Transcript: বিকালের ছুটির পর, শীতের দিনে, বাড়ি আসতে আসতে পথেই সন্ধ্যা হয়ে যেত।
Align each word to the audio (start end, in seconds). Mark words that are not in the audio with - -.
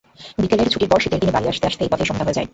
বিকালের 0.41 0.71
ছুটির 0.71 0.89
পর, 0.91 0.99
শীতের 1.03 1.19
দিনে, 1.21 1.35
বাড়ি 1.35 1.47
আসতে 1.51 1.65
আসতে 1.69 1.81
পথেই 1.91 2.07
সন্ধ্যা 2.09 2.25
হয়ে 2.25 2.37
যেত। 2.37 2.49